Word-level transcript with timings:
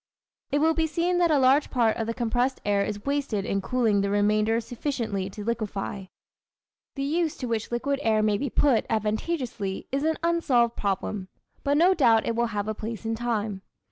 It 0.49 0.57
will 0.57 0.73
be 0.73 0.87
seen 0.87 1.19
that 1.19 1.29
a 1.29 1.37
large 1.37 1.69
part 1.69 1.95
of 1.97 2.07
the 2.07 2.15
compressed 2.15 2.59
air 2.65 2.83
is 2.83 3.05
wasted 3.05 3.45
in 3.45 3.61
cooling 3.61 4.01
the 4.01 4.09
remainder 4.09 4.59
sufficiently 4.59 5.29
to 5.29 5.43
liquefy. 5.43 6.05
The 6.95 7.03
use 7.03 7.37
to 7.37 7.45
which 7.45 7.71
liquid 7.71 7.99
air 8.01 8.23
may 8.23 8.39
be 8.39 8.49
put, 8.49 8.87
advantageously, 8.89 9.85
is 9.91 10.03
an 10.03 10.17
unsolved 10.23 10.75
problem; 10.75 11.27
but 11.63 11.77
no 11.77 11.93
doubt 11.93 12.25
it 12.25 12.35
will 12.35 12.47
have 12.47 12.67
a 12.67 12.73
place 12.73 13.05
in 13.05 13.13
time. 13.13 13.61